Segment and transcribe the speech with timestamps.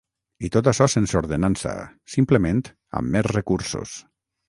[0.47, 1.75] I tot açò sense ordenança,
[2.17, 2.65] simplement
[3.01, 3.99] amb més recursos.